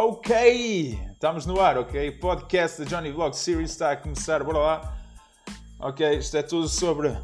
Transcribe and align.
Ok, 0.00 0.96
estamos 1.12 1.44
no 1.44 1.60
ar, 1.60 1.76
ok? 1.76 2.12
Podcast 2.12 2.80
da 2.80 2.84
Johnny 2.84 3.10
Vlog 3.10 3.36
Series 3.36 3.72
está 3.72 3.90
a 3.90 3.96
começar, 3.96 4.44
bora 4.44 4.58
lá. 4.58 4.96
Ok, 5.80 6.18
isto 6.18 6.36
é 6.36 6.42
tudo 6.44 6.68
sobre 6.68 7.08
uh, 7.08 7.18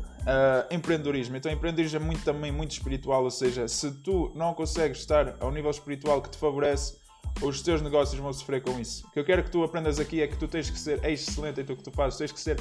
empreendedorismo. 0.72 1.36
Então, 1.36 1.52
empreendedorismo 1.52 2.00
é 2.00 2.04
muito, 2.04 2.24
também 2.24 2.50
muito 2.50 2.72
espiritual, 2.72 3.22
ou 3.22 3.30
seja, 3.30 3.68
se 3.68 3.92
tu 4.02 4.32
não 4.34 4.52
consegues 4.54 4.98
estar 4.98 5.36
ao 5.38 5.52
nível 5.52 5.70
espiritual 5.70 6.20
que 6.20 6.30
te 6.30 6.36
favorece, 6.36 6.98
os 7.40 7.62
teus 7.62 7.80
negócios 7.80 8.20
vão 8.20 8.32
sofrer 8.32 8.60
com 8.60 8.76
isso. 8.80 9.06
O 9.06 9.12
que 9.12 9.20
eu 9.20 9.24
quero 9.24 9.44
que 9.44 9.52
tu 9.52 9.62
aprendas 9.62 10.00
aqui 10.00 10.20
é 10.20 10.26
que 10.26 10.36
tu 10.36 10.48
tens 10.48 10.68
que 10.68 10.76
ser 10.76 10.98
excelente 11.04 11.60
em 11.60 11.64
tudo 11.64 11.76
que 11.76 11.84
tu 11.84 11.92
fazes, 11.92 12.18
tens 12.18 12.32
que 12.32 12.40
ser 12.40 12.58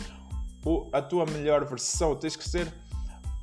a 0.92 1.02
tua 1.02 1.26
melhor 1.26 1.66
versão, 1.66 2.16
tens 2.16 2.36
que 2.36 2.48
ser 2.48 2.72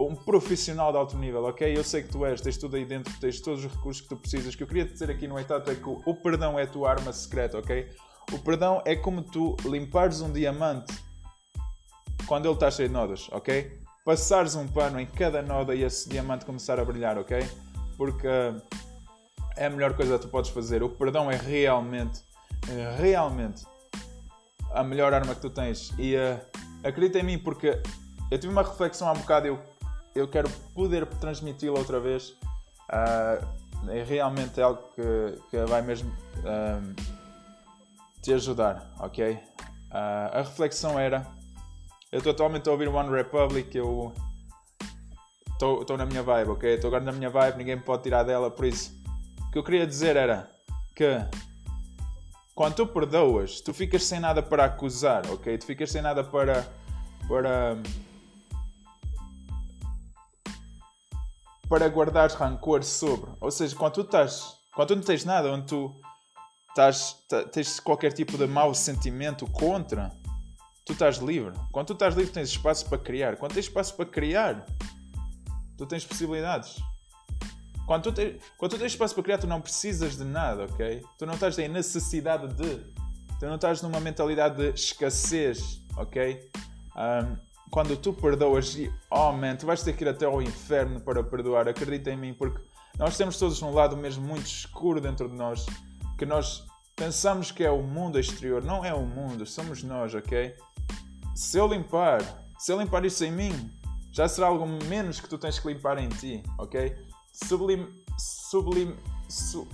um 0.06 0.14
profissional 0.14 0.90
de 0.92 0.98
alto 0.98 1.16
nível, 1.18 1.44
ok? 1.44 1.76
Eu 1.76 1.84
sei 1.84 2.02
que 2.02 2.08
tu 2.08 2.24
és, 2.24 2.40
tens 2.40 2.56
tudo 2.56 2.76
aí 2.76 2.84
dentro, 2.84 3.12
tens 3.20 3.40
todos 3.40 3.64
os 3.64 3.72
recursos 3.72 4.02
que 4.02 4.08
tu 4.08 4.16
precisas. 4.16 4.54
O 4.54 4.56
que 4.56 4.62
eu 4.62 4.66
queria 4.66 4.84
dizer 4.84 5.10
aqui 5.10 5.28
no 5.28 5.38
entanto 5.38 5.70
é 5.70 5.74
que 5.74 5.88
o, 5.88 6.14
perdão 6.14 6.58
é 6.58 6.62
a 6.62 6.66
tua 6.66 6.90
arma 6.90 7.12
secreta, 7.12 7.58
ok? 7.58 7.88
O 8.32 8.38
perdão 8.38 8.82
é 8.84 8.96
como 8.96 9.22
tu 9.22 9.56
limpares 9.64 10.20
um 10.20 10.32
diamante 10.32 10.94
quando 12.26 12.46
ele 12.46 12.54
está 12.54 12.70
cheio 12.70 12.88
de 12.88 12.94
nodas, 12.94 13.28
ok? 13.30 13.78
Passares 14.04 14.54
um 14.54 14.66
pano 14.66 14.98
em 14.98 15.06
cada 15.06 15.42
noda 15.42 15.74
e 15.74 15.82
esse 15.82 16.08
diamante 16.08 16.46
começar 16.46 16.80
a 16.80 16.84
brilhar, 16.84 17.18
ok? 17.18 17.46
Porque 17.96 18.28
é 19.56 19.66
a 19.66 19.70
melhor 19.70 19.94
coisa 19.94 20.18
que 20.18 20.24
tu 20.24 20.30
podes 20.30 20.50
fazer. 20.50 20.82
O 20.82 20.88
perdão 20.88 21.30
é 21.30 21.36
realmente, 21.36 22.22
é 22.68 22.96
realmente 22.96 23.66
a 24.72 24.82
melhor 24.82 25.12
arma 25.12 25.34
que 25.34 25.40
tu 25.40 25.50
tens. 25.50 25.92
E 25.98 26.16
uh, 26.16 26.40
acredita 26.82 27.18
em 27.18 27.22
mim, 27.22 27.38
porque 27.38 27.82
eu 28.30 28.38
tive 28.38 28.52
uma 28.52 28.62
reflexão 28.62 29.08
há 29.08 29.12
um 29.12 29.18
bocado. 29.18 29.48
Eu 29.48 29.69
eu 30.14 30.28
quero 30.28 30.48
poder 30.74 31.06
transmiti-lo 31.06 31.78
outra 31.78 32.00
vez. 32.00 32.30
Uh, 32.90 33.90
é 33.90 34.02
realmente 34.02 34.60
algo 34.60 34.82
que, 34.94 35.38
que 35.50 35.64
vai 35.64 35.80
mesmo 35.82 36.10
uh, 36.10 36.94
te 38.20 38.32
ajudar, 38.32 38.90
ok? 38.98 39.32
Uh, 39.32 39.40
a 40.32 40.38
reflexão 40.38 40.98
era: 40.98 41.26
eu 42.12 42.18
estou 42.18 42.32
atualmente 42.32 42.68
a 42.68 42.72
ouvir 42.72 42.88
One 42.88 43.10
Republic, 43.10 43.76
eu 43.76 44.12
estou 45.52 45.96
na 45.96 46.06
minha 46.06 46.22
vibe, 46.22 46.50
ok? 46.50 46.74
Estou 46.74 46.88
agora 46.88 47.04
na 47.04 47.12
minha 47.12 47.30
vibe, 47.30 47.58
ninguém 47.58 47.76
me 47.76 47.82
pode 47.82 48.02
tirar 48.02 48.22
dela, 48.22 48.50
por 48.50 48.64
isso. 48.64 48.98
O 49.46 49.50
que 49.50 49.58
eu 49.58 49.64
queria 49.64 49.86
dizer 49.86 50.16
era 50.16 50.50
que 50.94 51.24
quando 52.54 52.74
tu 52.74 52.86
perdoas, 52.86 53.60
tu 53.60 53.72
ficas 53.72 54.04
sem 54.04 54.20
nada 54.20 54.42
para 54.42 54.64
acusar, 54.64 55.22
ok? 55.30 55.56
Tu 55.56 55.64
ficas 55.64 55.90
sem 55.90 56.02
nada 56.02 56.22
para. 56.22 56.66
para 57.26 57.78
para 61.70 61.88
guardar 61.88 62.28
rancor 62.32 62.82
sobre. 62.82 63.30
Ou 63.40 63.50
seja, 63.50 63.76
quando 63.76 63.92
tu 63.92 64.00
estás. 64.00 64.56
Quando 64.74 64.88
tu 64.88 64.96
não 64.96 65.02
tens 65.04 65.24
nada, 65.24 65.52
onde 65.52 65.66
tu 65.68 66.00
estás, 66.68 67.16
tens 67.52 67.78
qualquer 67.78 68.12
tipo 68.12 68.36
de 68.36 68.46
mau 68.46 68.74
sentimento 68.74 69.46
contra, 69.46 70.10
tu 70.84 70.92
estás 70.92 71.18
livre. 71.18 71.52
Quando 71.70 71.86
tu 71.86 71.92
estás 71.92 72.16
livre, 72.16 72.32
tens 72.32 72.48
espaço 72.48 72.86
para 72.88 72.98
criar. 72.98 73.36
Quando 73.36 73.54
tens 73.54 73.66
espaço 73.66 73.94
para 73.94 74.06
criar, 74.06 74.66
tu 75.78 75.86
tens 75.86 76.04
possibilidades. 76.04 76.76
Quando 77.86 78.02
tu, 78.02 78.12
tens, 78.12 78.42
quando 78.58 78.72
tu 78.72 78.78
tens 78.78 78.92
espaço 78.92 79.14
para 79.14 79.22
criar, 79.22 79.38
tu 79.38 79.46
não 79.46 79.60
precisas 79.60 80.16
de 80.16 80.24
nada, 80.24 80.64
ok? 80.64 81.04
Tu 81.18 81.24
não 81.24 81.34
estás 81.34 81.56
em 81.58 81.68
necessidade 81.68 82.48
de. 82.52 82.78
Tu 83.38 83.46
não 83.46 83.54
estás 83.54 83.80
numa 83.80 84.00
mentalidade 84.00 84.56
de 84.56 84.68
escassez, 84.70 85.80
ok? 85.96 86.50
Um, 86.96 87.49
quando 87.70 87.96
tu 87.96 88.12
perdoas 88.12 88.74
e, 88.74 88.92
oh 89.10 89.32
man, 89.32 89.56
tu 89.56 89.66
vais 89.66 89.82
ter 89.82 89.96
que 89.96 90.04
ir 90.04 90.08
até 90.08 90.26
ao 90.26 90.42
inferno 90.42 91.00
para 91.00 91.22
perdoar, 91.22 91.68
acredita 91.68 92.10
em 92.10 92.16
mim, 92.16 92.34
porque 92.34 92.60
nós 92.98 93.16
temos 93.16 93.38
todos 93.38 93.62
um 93.62 93.72
lado 93.72 93.96
mesmo 93.96 94.26
muito 94.26 94.46
escuro 94.46 95.00
dentro 95.00 95.28
de 95.28 95.36
nós, 95.36 95.66
que 96.18 96.26
nós 96.26 96.66
pensamos 96.96 97.50
que 97.52 97.64
é 97.64 97.70
o 97.70 97.82
mundo 97.82 98.18
exterior, 98.18 98.62
não 98.62 98.84
é 98.84 98.92
o 98.92 99.06
mundo, 99.06 99.46
somos 99.46 99.82
nós, 99.82 100.14
ok? 100.14 100.54
Se 101.34 101.56
eu 101.58 101.68
limpar, 101.68 102.20
se 102.58 102.72
eu 102.72 102.80
limpar 102.80 103.04
isso 103.04 103.24
em 103.24 103.30
mim, 103.30 103.70
já 104.10 104.28
será 104.28 104.48
algo 104.48 104.66
menos 104.86 105.20
que 105.20 105.28
tu 105.28 105.38
tens 105.38 105.58
que 105.58 105.68
limpar 105.68 105.96
em 105.98 106.08
ti, 106.08 106.42
ok? 106.58 106.94
Sublim, 107.32 107.88
sublim, 108.18 108.96
su, 109.28 109.66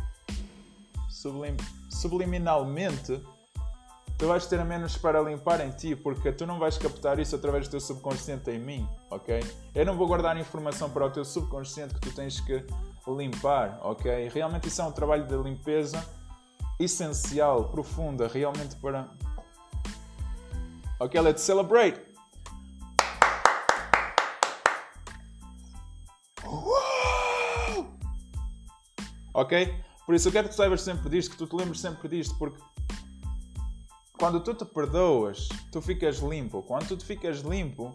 sublim, 1.08 1.56
subliminalmente 1.88 3.20
tu 4.18 4.26
vais 4.26 4.46
ter 4.46 4.64
menos 4.64 4.96
para 4.96 5.20
limpar 5.20 5.60
em 5.60 5.70
ti, 5.70 5.94
porque 5.94 6.32
tu 6.32 6.46
não 6.46 6.58
vais 6.58 6.78
captar 6.78 7.18
isso 7.18 7.36
através 7.36 7.68
do 7.68 7.72
teu 7.72 7.80
subconsciente 7.80 8.50
em 8.50 8.58
mim, 8.58 8.88
ok? 9.10 9.44
Eu 9.74 9.84
não 9.84 9.96
vou 9.96 10.06
guardar 10.06 10.36
informação 10.38 10.88
para 10.88 11.04
o 11.04 11.10
teu 11.10 11.24
subconsciente 11.24 11.94
que 11.94 12.00
tu 12.00 12.14
tens 12.14 12.40
que 12.40 12.64
limpar, 13.06 13.78
ok? 13.82 14.28
Realmente 14.28 14.68
isso 14.68 14.80
é 14.80 14.84
um 14.84 14.92
trabalho 14.92 15.26
de 15.26 15.36
limpeza 15.36 16.04
essencial, 16.78 17.68
profunda, 17.68 18.26
realmente 18.26 18.76
para. 18.76 19.08
Ok, 20.98 21.20
let's 21.20 21.42
celebrate! 21.42 22.00
Ok? 29.34 29.84
Por 30.06 30.14
isso 30.14 30.28
eu 30.28 30.32
quero 30.32 30.48
que 30.48 30.54
tu 30.54 30.56
saibas 30.56 30.80
sempre 30.80 31.10
disto, 31.10 31.32
que 31.32 31.36
tu 31.36 31.46
te 31.46 31.54
lembres 31.54 31.80
sempre 31.80 32.08
disto, 32.08 32.34
porque 32.38 32.58
quando 34.18 34.40
tu 34.40 34.54
te 34.54 34.64
perdoas, 34.64 35.48
tu 35.70 35.80
ficas 35.82 36.18
limpo. 36.18 36.62
Quando 36.62 36.88
tu 36.88 36.96
te 36.96 37.04
ficas 37.04 37.40
limpo, 37.40 37.94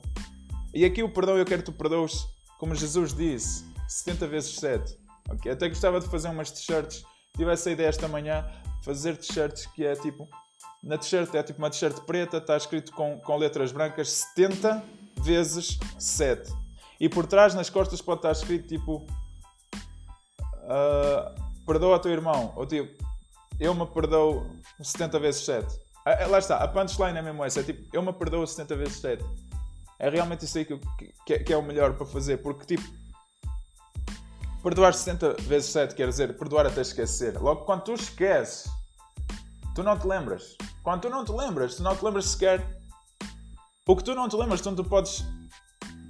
e 0.73 0.85
aqui 0.85 1.03
o 1.03 1.09
perdão 1.09 1.37
eu 1.37 1.45
quero 1.45 1.63
que 1.63 1.71
tu 1.71 1.77
perdoes, 1.77 2.27
como 2.59 2.75
Jesus 2.75 3.13
disse, 3.13 3.65
70 3.87 4.27
vezes 4.27 4.55
7. 4.55 4.97
Okay? 5.31 5.51
Até 5.51 5.67
gostava 5.67 5.99
de 5.99 6.07
fazer 6.07 6.29
umas 6.29 6.51
t-shirts. 6.51 7.03
Tive 7.35 7.51
essa 7.51 7.71
ideia 7.71 7.87
esta 7.87 8.07
manhã, 8.07 8.45
fazer 8.83 9.17
t-shirts 9.17 9.65
que 9.67 9.85
é 9.85 9.95
tipo. 9.95 10.29
Na 10.83 10.97
t-shirt 10.97 11.33
é 11.35 11.43
tipo 11.43 11.59
uma 11.59 11.69
t-shirt 11.69 11.99
preta, 12.01 12.37
está 12.37 12.57
escrito 12.57 12.91
com, 12.93 13.19
com 13.19 13.37
letras 13.37 13.71
brancas 13.71 14.09
70 14.35 14.83
vezes 15.21 15.79
7. 15.99 16.51
E 16.99 17.09
por 17.09 17.25
trás, 17.25 17.53
nas 17.53 17.69
costas, 17.69 18.01
pode 18.01 18.19
estar 18.19 18.31
escrito 18.31 18.67
tipo. 18.67 19.05
Uh, 20.63 21.65
perdoa 21.65 21.99
teu 21.99 22.11
irmão. 22.11 22.53
Ou 22.55 22.65
tipo, 22.65 23.03
eu 23.59 23.73
me 23.73 23.85
perdoo 23.87 24.45
70 24.81 25.19
vezes 25.19 25.45
7. 25.45 25.90
Ah, 26.05 26.11
é, 26.11 26.25
lá 26.25 26.39
está, 26.39 26.57
a 26.57 26.67
punchline 26.67 27.17
é 27.17 27.21
mesmo 27.21 27.43
essa. 27.43 27.59
É 27.59 27.63
tipo, 27.63 27.87
eu 27.95 28.01
me 28.01 28.11
perdoo 28.11 28.45
70 28.45 28.75
vezes 28.75 28.97
7. 28.97 29.23
É 29.99 30.09
realmente 30.09 30.45
isso 30.45 30.57
aí 30.57 30.65
que, 30.65 30.79
que, 31.25 31.39
que 31.39 31.53
é 31.53 31.57
o 31.57 31.61
melhor 31.61 31.93
para 31.93 32.05
fazer. 32.05 32.37
Porque, 32.37 32.75
tipo, 32.75 33.01
perdoar 34.63 34.93
70 34.93 35.33
vezes 35.41 35.69
7 35.69 35.95
quer 35.95 36.07
dizer 36.07 36.37
perdoar 36.37 36.65
até 36.65 36.81
esquecer. 36.81 37.39
Logo, 37.39 37.65
quando 37.65 37.83
tu 37.83 37.93
esqueces, 37.93 38.69
tu 39.75 39.83
não 39.83 39.97
te 39.97 40.07
lembras. 40.07 40.55
Quando 40.83 41.01
tu 41.01 41.09
não 41.09 41.23
te 41.23 41.31
lembras, 41.31 41.75
tu 41.75 41.83
não 41.83 41.95
te 41.95 42.03
lembras 42.03 42.25
sequer. 42.25 42.65
O 43.87 43.95
que 43.95 44.03
tu 44.03 44.15
não 44.15 44.27
te 44.27 44.35
lembras, 44.35 44.61
tu 44.61 44.71
não 44.71 44.83
podes 44.83 45.23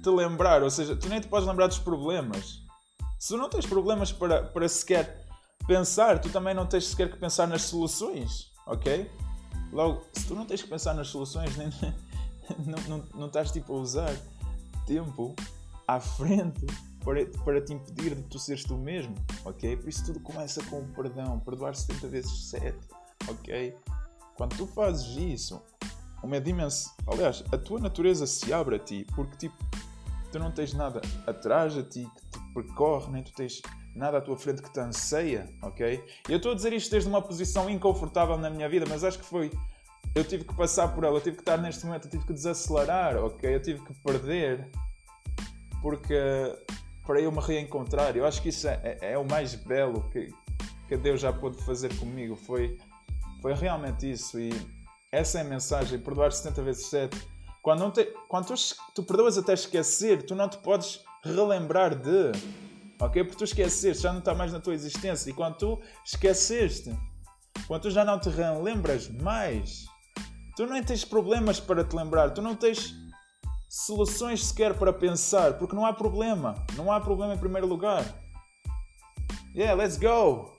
te 0.02 0.08
lembrar. 0.08 0.62
Ou 0.62 0.70
seja, 0.70 0.96
tu 0.96 1.08
nem 1.08 1.20
te 1.20 1.28
podes 1.28 1.46
lembrar 1.46 1.66
dos 1.66 1.78
problemas. 1.78 2.62
Se 3.18 3.28
tu 3.28 3.36
não 3.36 3.48
tens 3.50 3.66
problemas 3.66 4.10
para, 4.10 4.42
para 4.42 4.68
sequer 4.68 5.26
pensar, 5.66 6.18
tu 6.18 6.30
também 6.30 6.54
não 6.54 6.66
tens 6.66 6.88
sequer 6.88 7.10
que 7.10 7.18
pensar 7.18 7.46
nas 7.46 7.62
soluções. 7.62 8.50
Ok? 8.66 9.10
Logo, 9.72 10.04
se 10.12 10.26
tu 10.26 10.34
não 10.34 10.44
tens 10.44 10.62
que 10.62 10.68
pensar 10.68 10.94
nas 10.94 11.08
soluções, 11.08 11.56
nem, 11.56 11.68
não, 12.66 12.78
não, 12.88 13.04
não 13.14 13.26
estás 13.26 13.50
tipo 13.50 13.74
a 13.74 13.76
usar 13.78 14.14
tempo 14.86 15.34
à 15.88 15.98
frente 15.98 16.66
para, 17.02 17.24
para 17.44 17.60
te 17.60 17.72
impedir 17.72 18.14
de 18.14 18.22
tu 18.24 18.38
seres 18.38 18.64
tu 18.64 18.76
mesmo, 18.76 19.14
ok? 19.44 19.76
Por 19.76 19.88
isso 19.88 20.04
tudo 20.04 20.20
começa 20.20 20.62
com 20.64 20.80
o 20.80 20.88
perdão, 20.88 21.40
perdoar 21.40 21.74
70 21.74 22.08
vezes 22.08 22.50
7, 22.50 22.76
ok? 23.28 23.74
Quando 24.36 24.56
tu 24.56 24.66
fazes 24.66 25.16
isso, 25.16 25.62
uma 26.22 26.40
dimensão. 26.40 26.92
Aliás, 27.06 27.42
a 27.50 27.58
tua 27.58 27.80
natureza 27.80 28.26
se 28.26 28.52
abre 28.52 28.76
a 28.76 28.78
ti, 28.78 29.06
porque 29.14 29.36
tipo, 29.36 29.56
tu 30.30 30.38
não 30.38 30.50
tens 30.50 30.72
nada 30.72 31.00
atrás 31.26 31.74
de 31.74 31.82
ti 31.82 32.10
que 32.14 32.38
te 32.38 32.54
percorre, 32.54 33.10
nem 33.10 33.22
tu 33.22 33.32
tens 33.32 33.60
nada 33.94 34.18
à 34.18 34.20
tua 34.20 34.36
frente 34.36 34.62
que 34.62 34.72
te 34.72 34.80
anseia, 34.80 35.48
ok? 35.60 36.02
Eu 36.28 36.36
estou 36.36 36.52
a 36.52 36.54
dizer 36.54 36.72
isto 36.72 36.90
desde 36.90 37.08
uma 37.08 37.22
posição 37.22 37.68
inconfortável 37.68 38.36
na 38.36 38.50
minha 38.50 38.68
vida, 38.68 38.86
mas 38.88 39.04
acho 39.04 39.18
que 39.18 39.24
foi. 39.24 39.50
Eu 40.14 40.24
tive 40.24 40.44
que 40.44 40.54
passar 40.54 40.88
por 40.88 41.04
ela, 41.04 41.16
eu 41.16 41.20
tive 41.20 41.36
que 41.36 41.42
estar 41.42 41.56
neste 41.56 41.86
momento, 41.86 42.04
eu 42.06 42.10
tive 42.10 42.26
que 42.26 42.32
desacelerar, 42.32 43.16
ok? 43.16 43.54
Eu 43.54 43.62
tive 43.62 43.80
que 43.84 43.94
perder 44.02 44.70
porque 45.80 46.14
para 47.04 47.20
eu 47.20 47.32
me 47.32 47.40
reencontrar. 47.40 48.16
Eu 48.16 48.24
acho 48.24 48.40
que 48.40 48.48
isso 48.48 48.68
é, 48.68 48.98
é, 49.00 49.12
é 49.12 49.18
o 49.18 49.24
mais 49.24 49.54
belo 49.54 50.08
que, 50.10 50.32
que 50.88 50.96
Deus 50.96 51.20
já 51.20 51.32
pôde 51.32 51.62
fazer 51.64 51.94
comigo. 51.96 52.36
Foi, 52.36 52.78
foi 53.40 53.52
realmente 53.54 54.10
isso. 54.10 54.38
E 54.38 54.50
essa 55.10 55.38
é 55.38 55.40
a 55.42 55.44
mensagem: 55.44 55.98
perdoar 55.98 56.32
70 56.32 56.62
vezes 56.62 56.86
7. 56.86 57.20
Quando, 57.60 57.80
não 57.80 57.90
te, 57.90 58.04
quando 58.28 58.46
tu, 58.46 58.54
tu 58.94 59.02
perdoas 59.04 59.38
até 59.38 59.52
esquecer, 59.52 60.22
tu 60.24 60.34
não 60.34 60.48
te 60.48 60.58
podes 60.58 61.00
relembrar 61.22 61.94
de 61.94 62.32
ok? 63.00 63.24
Porque 63.24 63.38
tu 63.38 63.44
esqueceste, 63.44 64.02
já 64.02 64.12
não 64.12 64.20
está 64.20 64.34
mais 64.34 64.52
na 64.52 64.60
tua 64.60 64.74
existência. 64.74 65.30
E 65.30 65.32
quando 65.32 65.56
tu 65.56 65.80
esqueceste, 66.04 66.96
quando 67.66 67.82
tu 67.82 67.90
já 67.90 68.04
não 68.04 68.18
te 68.18 68.28
lembras 68.28 69.08
mais, 69.08 69.86
tu 70.56 70.66
nem 70.66 70.82
tens 70.82 71.04
problemas 71.04 71.60
para 71.60 71.84
te 71.84 71.94
lembrar, 71.96 72.30
tu 72.30 72.42
não 72.42 72.54
tens 72.54 72.94
soluções 73.68 74.44
sequer 74.44 74.74
para 74.74 74.92
pensar, 74.92 75.54
porque 75.54 75.74
não 75.74 75.86
há 75.86 75.92
problema. 75.92 76.54
Não 76.76 76.92
há 76.92 77.00
problema 77.00 77.34
em 77.34 77.38
primeiro 77.38 77.66
lugar. 77.66 78.04
Yeah, 79.54 79.74
let's 79.74 79.96
go! 79.98 80.56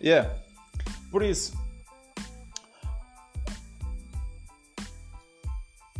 Yeah. 0.00 0.34
Por 1.10 1.22
isso, 1.22 1.52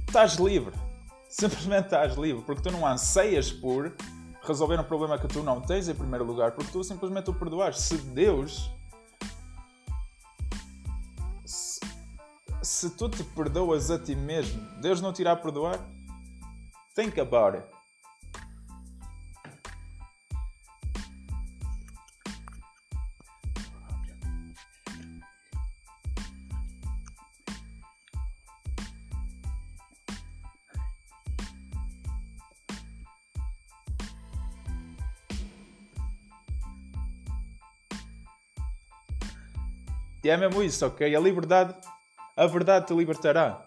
estás 0.07 0.35
livre. 0.37 0.75
Simplesmente 1.29 1.85
estás 1.87 2.17
livre, 2.17 2.43
porque 2.43 2.63
tu 2.63 2.71
não 2.71 2.87
anseias 2.87 3.53
por 3.53 3.95
resolver 4.43 4.81
um 4.81 4.85
problema 4.85 5.19
que 5.19 5.29
tu 5.29 5.43
não 5.43 5.61
tens 5.61 5.89
em 5.89 5.95
primeiro 5.95 6.25
lugar, 6.25 6.53
porque 6.53 6.73
tu 6.73 6.83
simplesmente 6.83 7.31
o 7.31 7.35
perdoaste. 7.35 7.83
Se 7.83 7.97
Deus. 7.99 8.71
Se, 11.45 11.81
se 12.63 12.91
tu 12.91 13.09
te 13.09 13.23
perdoas 13.23 13.91
a 13.91 13.99
ti 13.99 14.15
mesmo, 14.17 14.61
Deus 14.81 15.01
não 15.01 15.13
te 15.13 15.23
irá 15.23 15.37
perdoar? 15.37 15.79
Think 16.95 17.21
about 17.21 17.57
it. 17.57 17.80
E 40.23 40.29
é 40.29 40.37
mesmo 40.37 40.63
isso, 40.63 40.87
ok? 40.87 41.15
A 41.15 41.21
liberdade, 41.21 41.75
a 42.37 42.47
verdade 42.47 42.87
te 42.87 42.95
libertará. 42.95 43.67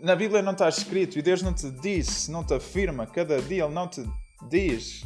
Na 0.00 0.14
Bíblia 0.14 0.42
não 0.42 0.52
está 0.52 0.68
escrito 0.68 1.18
e 1.18 1.22
Deus 1.22 1.40
não 1.40 1.54
te 1.54 1.70
diz, 1.70 2.28
não 2.28 2.44
te 2.44 2.52
afirma, 2.52 3.06
cada 3.06 3.40
dia 3.40 3.64
Ele 3.64 3.72
não 3.72 3.88
te 3.88 4.04
diz 4.48 5.02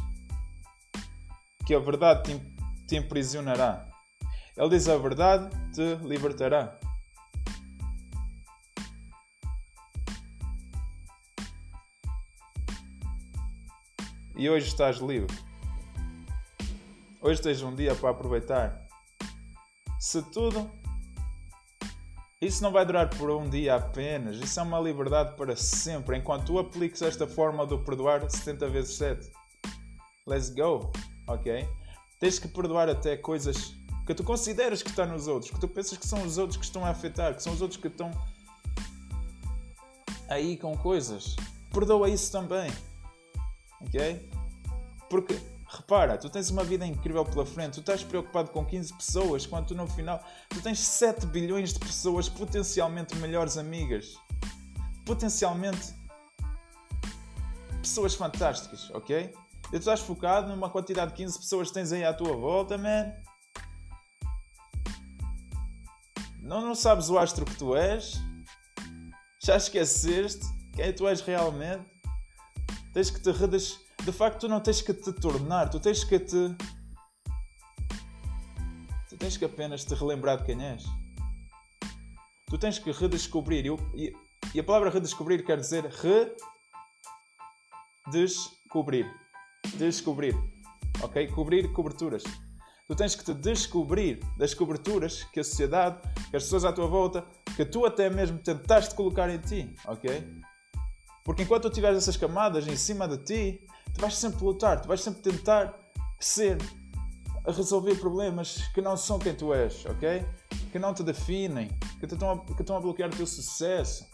que 1.65 1.73
a 1.73 1.79
verdade 1.79 2.23
te, 2.23 2.85
te 2.85 2.95
imprisionará. 2.97 3.85
Ele 4.57 4.69
diz 4.69 4.89
a 4.89 4.97
verdade 4.97 5.49
te 5.73 5.95
libertará. 6.05 6.77
E 14.35 14.49
hoje 14.49 14.67
estás 14.67 14.97
livre. 14.97 15.33
Hoje 17.21 17.41
tens 17.41 17.61
um 17.61 17.73
dia 17.73 17.93
para 17.95 18.09
aproveitar 18.09 18.88
se 19.99 20.21
tudo. 20.23 20.71
Isso 22.41 22.63
não 22.63 22.71
vai 22.71 22.85
durar 22.85 23.09
por 23.09 23.29
um 23.31 23.49
dia 23.49 23.75
apenas, 23.75 24.37
isso 24.37 24.57
é 24.61 24.63
uma 24.63 24.79
liberdade 24.79 25.35
para 25.35 25.57
sempre, 25.57 26.17
enquanto 26.17 26.45
tu 26.45 26.57
apliques 26.57 27.01
esta 27.01 27.27
forma 27.27 27.65
do 27.65 27.77
perdoar 27.79 28.29
70 28.29 28.69
vezes 28.69 28.95
7. 28.95 29.29
Let's 30.25 30.49
go, 30.49 30.89
ok? 31.27 31.67
Tens 32.17 32.39
que 32.39 32.47
perdoar 32.47 32.87
até 32.87 33.17
coisas 33.17 33.75
que 34.07 34.15
tu 34.15 34.23
consideras 34.23 34.81
que 34.81 34.89
estão 34.89 35.05
nos 35.05 35.27
outros, 35.27 35.51
que 35.51 35.59
tu 35.59 35.67
pensas 35.67 35.97
que 35.97 36.07
são 36.07 36.23
os 36.23 36.37
outros 36.37 36.57
que 36.57 36.63
estão 36.63 36.85
a 36.85 36.89
afetar, 36.89 37.35
que 37.35 37.43
são 37.43 37.51
os 37.51 37.61
outros 37.61 37.79
que 37.79 37.87
estão 37.87 38.09
aí 40.29 40.55
com 40.55 40.77
coisas. 40.77 41.35
Perdoa 41.73 42.09
isso 42.09 42.31
também, 42.31 42.71
ok? 43.81 44.29
Porque 45.09 45.37
Repara, 45.71 46.17
tu 46.17 46.31
tens 46.31 46.49
uma 46.49 46.63
vida 46.63 46.83
incrível 46.83 47.23
pela 47.23 47.45
frente, 47.45 47.75
tu 47.75 47.79
estás 47.81 48.03
preocupado 48.03 48.49
com 48.49 48.65
15 48.65 48.91
pessoas, 48.95 49.45
quando 49.45 49.67
tu 49.67 49.75
no 49.75 49.87
final 49.87 50.19
tu 50.49 50.59
tens 50.63 50.79
7 50.79 51.27
bilhões 51.27 51.73
de 51.73 51.79
pessoas 51.79 52.27
potencialmente 52.27 53.15
melhores 53.17 53.55
amigas. 53.55 54.15
Potencialmente 55.05 55.93
pessoas 57.83 58.15
fantásticas, 58.15 58.89
ok? 58.95 59.31
E 59.67 59.69
tu 59.69 59.77
estás 59.77 59.99
focado 59.99 60.49
numa 60.49 60.71
quantidade 60.71 61.11
de 61.11 61.17
15 61.17 61.37
pessoas 61.37 61.67
que 61.67 61.75
tens 61.75 61.91
aí 61.91 62.03
à 62.03 62.15
tua 62.15 62.35
volta, 62.35 62.75
man. 62.75 63.13
Não, 66.41 66.61
não 66.61 66.73
sabes 66.73 67.11
o 67.11 67.17
astro 67.19 67.45
que 67.45 67.55
tu 67.55 67.75
és? 67.75 68.19
Já 69.39 69.55
esqueceste 69.55 70.47
quem 70.73 70.91
tu 70.91 71.07
és 71.07 71.21
realmente? 71.21 71.85
Tens 72.91 73.11
que 73.11 73.21
te 73.21 73.31
redes 73.31 73.87
de 74.09 74.17
facto 74.17 74.39
tu 74.39 74.47
não 74.47 74.59
tens 74.59 74.81
que 74.81 74.91
te 74.91 75.13
tornar, 75.13 75.69
tu 75.69 75.79
tens 75.79 76.03
que 76.03 76.19
te. 76.19 76.55
Tu 79.07 79.17
tens 79.17 79.37
que 79.37 79.45
apenas 79.45 79.85
te 79.85 79.93
relembrar 79.93 80.39
de 80.39 80.45
quem 80.45 80.59
és. 80.65 80.83
Tu 82.47 82.57
tens 82.57 82.79
que 82.79 82.91
redescobrir. 82.91 83.65
E, 83.93 84.11
e 84.55 84.59
a 84.59 84.63
palavra 84.63 84.89
redescobrir 84.89 85.45
quer 85.45 85.59
dizer 85.59 85.85
redescobrir. 88.07 89.05
Descobrir. 89.75 90.35
Ok? 91.03 91.27
Cobrir 91.27 91.71
coberturas. 91.71 92.23
Tu 92.87 92.95
tens 92.95 93.13
que 93.13 93.23
te 93.23 93.35
descobrir 93.35 94.19
das 94.37 94.55
coberturas 94.55 95.23
que 95.25 95.39
a 95.39 95.43
sociedade, 95.43 96.01
que 96.31 96.35
as 96.35 96.43
pessoas 96.43 96.65
à 96.65 96.73
tua 96.73 96.87
volta, 96.87 97.23
que 97.55 97.63
tu 97.63 97.85
até 97.85 98.09
mesmo 98.09 98.39
tentaste 98.39 98.95
colocar 98.95 99.29
em 99.29 99.37
ti. 99.37 99.71
Ok? 99.85 100.09
Porque 101.23 101.43
enquanto 101.43 101.69
tu 101.69 101.75
tiveres 101.75 101.99
essas 101.99 102.17
camadas 102.17 102.67
em 102.67 102.75
cima 102.75 103.07
de 103.07 103.19
ti, 103.19 103.67
tu 103.93 104.01
vais 104.01 104.15
sempre 104.15 104.43
lutar, 104.43 104.81
tu 104.81 104.87
vais 104.87 105.01
sempre 105.01 105.21
tentar 105.21 105.77
ser 106.19 106.57
resolver 107.45 107.95
problemas 107.95 108.67
que 108.73 108.81
não 108.81 108.95
são 108.97 109.19
quem 109.19 109.33
tu 109.35 109.53
és, 109.53 109.85
ok? 109.85 110.25
Que 110.71 110.79
não 110.79 110.93
te 110.93 111.03
definem, 111.03 111.69
que, 111.99 112.07
te 112.07 112.13
estão, 112.13 112.31
a, 112.31 112.55
que 112.55 112.61
estão 112.61 112.77
a 112.77 112.79
bloquear 112.79 113.09
o 113.09 113.15
teu 113.15 113.25
sucesso. 113.25 114.07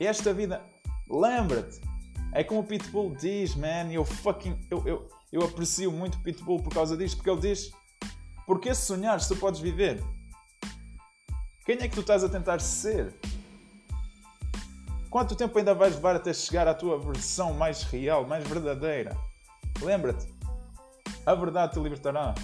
Esta 0.00 0.32
vida, 0.34 0.62
lembra-te, 1.08 1.80
é 2.32 2.42
como 2.42 2.60
o 2.60 2.64
Pitbull 2.64 3.14
diz, 3.14 3.54
man, 3.54 3.90
eu 3.92 4.04
fucking. 4.04 4.58
Eu, 4.70 4.86
eu, 4.86 5.08
eu 5.32 5.42
aprecio 5.42 5.90
muito 5.90 6.16
o 6.16 6.20
Pitbull 6.20 6.62
por 6.62 6.72
causa 6.72 6.96
disto, 6.96 7.16
porque 7.16 7.30
ele 7.30 7.40
diz: 7.40 7.72
Porque 8.46 8.74
sonhar 8.74 9.20
se 9.20 9.28
tu 9.28 9.36
podes 9.36 9.60
viver? 9.60 10.02
Quem 11.64 11.76
é 11.76 11.88
que 11.88 11.94
tu 11.94 12.00
estás 12.00 12.22
a 12.22 12.28
tentar 12.28 12.60
ser? 12.60 13.14
Quanto 15.14 15.36
tempo 15.36 15.56
ainda 15.56 15.72
vais 15.72 15.94
levar 15.94 16.16
até 16.16 16.34
chegar 16.34 16.66
à 16.66 16.74
tua 16.74 16.98
versão 16.98 17.52
mais 17.54 17.84
real, 17.84 18.26
mais 18.26 18.42
verdadeira? 18.48 19.16
Lembra-te, 19.80 20.26
a 21.24 21.32
verdade 21.36 21.74
te 21.74 21.78
libertará. 21.78 22.34